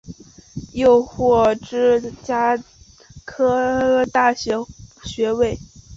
[0.73, 2.57] 又获芝加
[3.23, 4.67] 哥大学硕
[5.03, 5.59] 士学位。